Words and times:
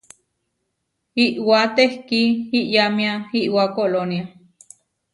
Iʼwá 1.25 1.59
tehkí 1.75 2.21
iyámia 2.59 3.13
iʼwá 3.45 3.63
Kolónia. 3.77 4.23